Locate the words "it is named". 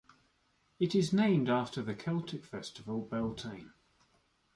0.79-1.47